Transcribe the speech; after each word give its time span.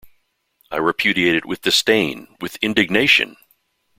I 0.71 0.77
repudiate 0.77 1.35
it 1.35 1.45
with 1.45 1.61
disdain— 1.61 2.29
with 2.41 2.55
indignation. 2.55 3.37